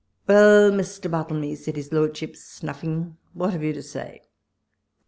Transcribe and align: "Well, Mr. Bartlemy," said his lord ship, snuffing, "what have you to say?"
"Well, 0.27 0.71
Mr. 0.71 1.11
Bartlemy," 1.11 1.53
said 1.55 1.75
his 1.75 1.93
lord 1.93 2.17
ship, 2.17 2.35
snuffing, 2.35 3.17
"what 3.33 3.53
have 3.53 3.61
you 3.61 3.71
to 3.73 3.83
say?" 3.83 4.23